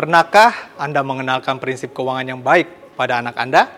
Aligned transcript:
Pernahkah 0.00 0.80
Anda 0.80 1.04
mengenalkan 1.04 1.60
prinsip 1.60 1.92
keuangan 1.92 2.24
yang 2.24 2.40
baik 2.40 2.96
pada 2.96 3.20
anak 3.20 3.36
Anda? 3.36 3.68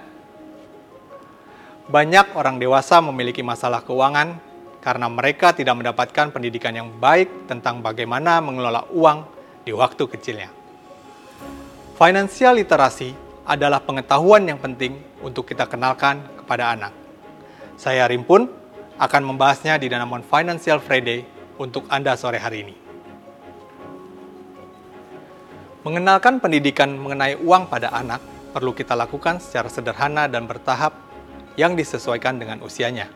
Banyak 1.90 2.38
orang 2.38 2.62
dewasa 2.62 3.02
memiliki 3.02 3.42
masalah 3.42 3.82
keuangan 3.82 4.38
karena 4.78 5.10
mereka 5.10 5.50
tidak 5.50 5.82
mendapatkan 5.82 6.30
pendidikan 6.30 6.78
yang 6.78 6.94
baik 6.94 7.50
tentang 7.50 7.82
bagaimana 7.82 8.38
mengelola 8.38 8.86
uang 8.94 9.26
di 9.66 9.74
waktu 9.74 10.06
kecilnya. 10.06 10.46
Financial 11.98 12.54
literasi 12.54 13.10
adalah 13.42 13.82
pengetahuan 13.82 14.46
yang 14.46 14.62
penting 14.62 14.94
untuk 15.26 15.42
kita 15.42 15.66
kenalkan 15.66 16.22
kepada 16.38 16.70
anak. 16.70 16.94
Saya 17.74 18.06
Rimpun 18.06 18.46
akan 18.94 19.22
membahasnya 19.26 19.74
di 19.74 19.90
Danamon 19.90 20.22
Financial 20.22 20.78
Friday 20.78 21.26
untuk 21.58 21.90
Anda 21.90 22.14
sore 22.14 22.38
hari 22.38 22.62
ini. 22.62 22.81
Mengenalkan 25.82 26.38
pendidikan 26.38 26.94
mengenai 26.94 27.34
uang 27.42 27.66
pada 27.66 27.90
anak 27.90 28.22
perlu 28.54 28.70
kita 28.70 28.94
lakukan 28.94 29.42
secara 29.42 29.66
sederhana 29.66 30.30
dan 30.30 30.46
bertahap 30.46 30.94
yang 31.58 31.74
disesuaikan 31.74 32.38
dengan 32.38 32.62
usianya. 32.62 33.10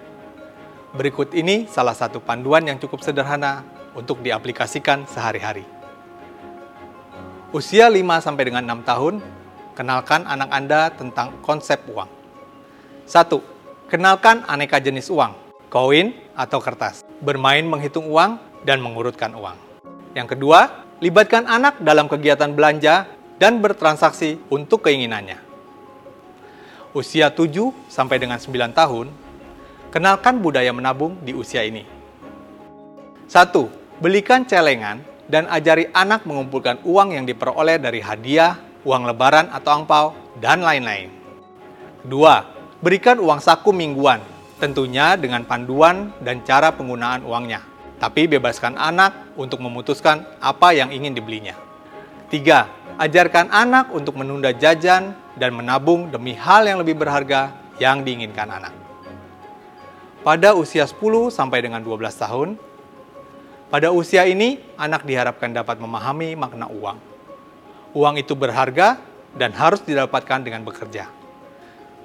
Berikut 0.90 1.30
ini 1.30 1.70
salah 1.70 1.94
satu 1.94 2.18
panduan 2.18 2.66
yang 2.66 2.82
cukup 2.82 3.06
sederhana 3.06 3.62
untuk 3.94 4.18
diaplikasikan 4.18 5.06
sehari-hari. 5.06 5.62
Usia 7.54 7.86
5 7.86 8.02
sampai 8.18 8.44
dengan 8.50 8.66
6 8.66 8.82
tahun, 8.82 9.14
kenalkan 9.78 10.26
anak 10.26 10.50
Anda 10.50 10.90
tentang 10.90 11.38
konsep 11.46 11.86
uang. 11.86 12.10
1. 13.06 13.86
Kenalkan 13.86 14.42
aneka 14.42 14.82
jenis 14.82 15.06
uang, 15.14 15.38
koin 15.70 16.18
atau 16.34 16.58
kertas, 16.58 17.06
bermain 17.22 17.62
menghitung 17.62 18.10
uang 18.10 18.42
dan 18.66 18.82
mengurutkan 18.82 19.30
uang. 19.38 19.54
Yang 20.18 20.34
kedua, 20.34 20.85
Libatkan 20.96 21.44
anak 21.44 21.84
dalam 21.84 22.08
kegiatan 22.08 22.56
belanja 22.56 23.04
dan 23.36 23.60
bertransaksi 23.60 24.40
untuk 24.48 24.88
keinginannya. 24.88 25.36
Usia 26.96 27.28
7 27.28 27.52
sampai 27.84 28.16
dengan 28.16 28.40
9 28.40 28.72
tahun, 28.72 29.12
kenalkan 29.92 30.40
budaya 30.40 30.72
menabung 30.72 31.20
di 31.20 31.36
usia 31.36 31.68
ini. 31.68 31.84
1. 33.28 34.00
Belikan 34.00 34.48
celengan 34.48 35.04
dan 35.28 35.44
ajari 35.52 35.92
anak 35.92 36.24
mengumpulkan 36.24 36.80
uang 36.80 37.12
yang 37.12 37.28
diperoleh 37.28 37.76
dari 37.76 38.00
hadiah, 38.00 38.56
uang 38.80 39.04
lebaran 39.04 39.52
atau 39.52 39.76
angpau, 39.76 40.06
dan 40.40 40.64
lain-lain. 40.64 41.12
2. 42.08 42.80
Berikan 42.80 43.20
uang 43.20 43.44
saku 43.44 43.68
mingguan, 43.68 44.24
tentunya 44.56 45.12
dengan 45.20 45.44
panduan 45.44 46.08
dan 46.24 46.40
cara 46.40 46.72
penggunaan 46.72 47.20
uangnya 47.20 47.75
tapi 47.96 48.28
bebaskan 48.28 48.76
anak 48.76 49.36
untuk 49.36 49.60
memutuskan 49.64 50.24
apa 50.40 50.76
yang 50.76 50.92
ingin 50.92 51.16
dibelinya. 51.16 51.56
Tiga, 52.28 52.68
ajarkan 53.00 53.48
anak 53.54 53.94
untuk 53.94 54.18
menunda 54.18 54.50
jajan 54.52 55.14
dan 55.38 55.50
menabung 55.54 56.10
demi 56.10 56.34
hal 56.34 56.66
yang 56.66 56.82
lebih 56.82 56.98
berharga 56.98 57.54
yang 57.78 58.02
diinginkan 58.02 58.48
anak. 58.50 58.74
Pada 60.26 60.58
usia 60.58 60.82
10 60.82 61.30
sampai 61.30 61.62
dengan 61.62 61.78
12 61.78 62.10
tahun, 62.18 62.48
pada 63.70 63.94
usia 63.94 64.26
ini 64.26 64.58
anak 64.74 65.06
diharapkan 65.06 65.54
dapat 65.54 65.78
memahami 65.78 66.34
makna 66.34 66.66
uang. 66.66 66.98
Uang 67.94 68.14
itu 68.18 68.34
berharga 68.34 68.98
dan 69.38 69.54
harus 69.54 69.84
didapatkan 69.86 70.42
dengan 70.42 70.66
bekerja. 70.66 71.06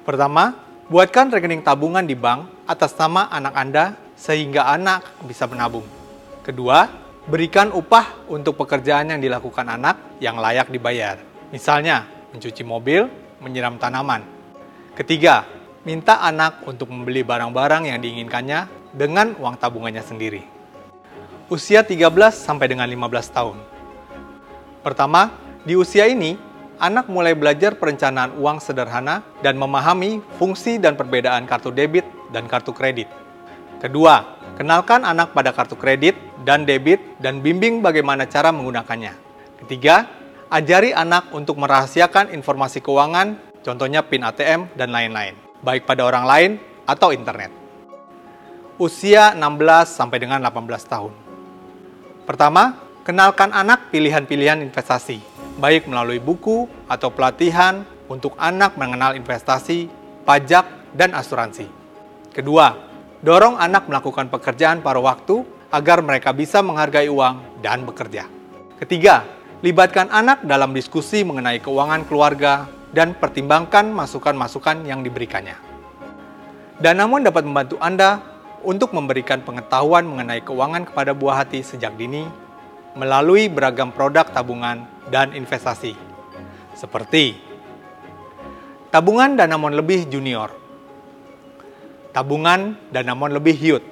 Pertama, 0.05 0.53
buatkan 0.85 1.33
rekening 1.33 1.65
tabungan 1.65 2.05
di 2.05 2.13
bank 2.13 2.45
atas 2.69 2.93
nama 2.97 3.25
anak 3.31 3.53
Anda 3.57 3.85
sehingga 4.21 4.69
anak 4.69 5.25
bisa 5.25 5.49
menabung. 5.49 5.85
Kedua, 6.45 6.85
berikan 7.25 7.73
upah 7.73 8.29
untuk 8.29 8.53
pekerjaan 8.53 9.09
yang 9.09 9.17
dilakukan 9.17 9.65
anak 9.65 10.21
yang 10.21 10.37
layak 10.37 10.69
dibayar. 10.69 11.17
Misalnya, 11.49 12.05
mencuci 12.29 12.61
mobil, 12.61 13.09
menyiram 13.41 13.81
tanaman. 13.81 14.21
Ketiga, 14.93 15.49
minta 15.81 16.21
anak 16.21 16.61
untuk 16.69 16.93
membeli 16.93 17.25
barang-barang 17.25 17.89
yang 17.89 17.97
diinginkannya 17.97 18.93
dengan 18.93 19.33
uang 19.41 19.57
tabungannya 19.57 20.05
sendiri. 20.05 20.45
Usia 21.49 21.81
13 21.81 22.05
sampai 22.37 22.69
dengan 22.69 22.85
15 22.85 23.27
tahun. 23.33 23.57
Pertama, 24.85 25.33
di 25.65 25.73
usia 25.73 26.05
ini, 26.05 26.37
anak 26.77 27.09
mulai 27.09 27.33
belajar 27.33 27.73
perencanaan 27.73 28.37
uang 28.37 28.61
sederhana 28.61 29.25
dan 29.41 29.57
memahami 29.57 30.21
fungsi 30.37 30.77
dan 30.77 30.93
perbedaan 30.93 31.49
kartu 31.49 31.73
debit 31.73 32.05
dan 32.29 32.45
kartu 32.45 32.71
kredit. 32.71 33.09
Kedua, 33.81 34.37
kenalkan 34.61 35.01
anak 35.01 35.33
pada 35.33 35.49
kartu 35.49 35.73
kredit 35.73 36.13
dan 36.45 36.69
debit 36.69 37.01
dan 37.17 37.41
bimbing 37.41 37.81
bagaimana 37.81 38.29
cara 38.29 38.53
menggunakannya. 38.53 39.09
Ketiga, 39.65 40.05
ajari 40.53 40.93
anak 40.93 41.33
untuk 41.33 41.57
merahasiakan 41.57 42.29
informasi 42.29 42.77
keuangan, 42.77 43.41
contohnya 43.65 44.05
PIN 44.05 44.21
ATM 44.21 44.69
dan 44.77 44.93
lain-lain, 44.93 45.33
baik 45.65 45.89
pada 45.89 46.05
orang 46.05 46.29
lain 46.29 46.51
atau 46.85 47.09
internet. 47.09 47.49
Usia 48.77 49.33
16 49.33 49.41
sampai 49.89 50.21
dengan 50.21 50.45
18 50.45 50.85
tahun. 50.85 51.13
Pertama, 52.29 52.77
kenalkan 53.01 53.49
anak 53.49 53.89
pilihan-pilihan 53.89 54.61
investasi, 54.61 55.25
baik 55.57 55.89
melalui 55.89 56.21
buku 56.21 56.69
atau 56.85 57.09
pelatihan 57.09 57.81
untuk 58.05 58.37
anak 58.37 58.77
mengenal 58.77 59.17
investasi, 59.17 59.89
pajak, 60.21 60.69
dan 60.93 61.17
asuransi. 61.17 61.65
Kedua, 62.29 62.90
dorong 63.21 63.57
anak 63.61 63.85
melakukan 63.85 64.33
pekerjaan 64.33 64.81
paruh 64.81 65.05
waktu 65.05 65.45
agar 65.69 66.01
mereka 66.01 66.33
bisa 66.33 66.59
menghargai 66.65 67.07
uang 67.07 67.61
dan 67.61 67.85
bekerja. 67.85 68.25
Ketiga, 68.81 69.23
libatkan 69.61 70.09
anak 70.09 70.41
dalam 70.41 70.73
diskusi 70.73 71.21
mengenai 71.21 71.61
keuangan 71.61 72.03
keluarga 72.09 72.65
dan 72.91 73.13
pertimbangkan 73.15 73.93
masukan-masukan 73.93 74.83
yang 74.83 75.05
diberikannya. 75.05 75.55
Dan 76.81 76.97
namun 76.97 77.21
dapat 77.21 77.45
membantu 77.45 77.77
Anda 77.77 78.19
untuk 78.65 78.91
memberikan 78.91 79.45
pengetahuan 79.45 80.05
mengenai 80.05 80.41
keuangan 80.41 80.89
kepada 80.89 81.13
buah 81.13 81.45
hati 81.45 81.61
sejak 81.61 81.93
dini 81.93 82.25
melalui 82.97 83.47
beragam 83.47 83.93
produk 83.93 84.27
tabungan 84.33 84.83
dan 85.13 85.31
investasi. 85.37 85.93
Seperti 86.73 87.37
tabungan 88.89 89.37
Danamon 89.37 89.77
Lebih 89.77 90.09
Junior 90.09 90.60
tabungan 92.11 92.77
Danamon 92.91 93.31
lebih 93.35 93.55
hiut, 93.55 93.83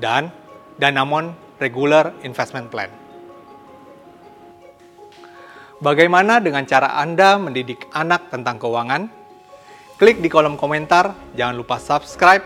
dan 0.00 0.32
Danamon 0.80 1.36
Regular 1.60 2.16
Investment 2.24 2.72
Plan. 2.72 2.88
Bagaimana 5.80 6.44
dengan 6.44 6.68
cara 6.68 7.00
Anda 7.00 7.40
mendidik 7.40 7.88
anak 7.92 8.28
tentang 8.28 8.60
keuangan? 8.60 9.08
Klik 9.96 10.20
di 10.20 10.28
kolom 10.32 10.56
komentar, 10.56 11.12
jangan 11.36 11.56
lupa 11.56 11.76
subscribe, 11.80 12.44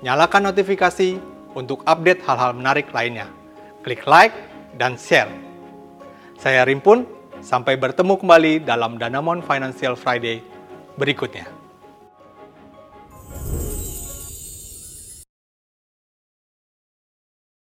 nyalakan 0.00 0.52
notifikasi 0.52 1.16
untuk 1.56 1.84
update 1.84 2.24
hal-hal 2.24 2.52
menarik 2.52 2.92
lainnya. 2.92 3.28
Klik 3.80 4.04
like 4.04 4.36
dan 4.76 5.00
share. 5.00 5.32
Saya 6.36 6.68
Rimpun, 6.68 7.08
sampai 7.40 7.80
bertemu 7.80 8.16
kembali 8.20 8.52
dalam 8.64 9.00
Danamon 9.00 9.40
Financial 9.44 9.96
Friday 9.96 10.44
berikutnya. 11.00 11.65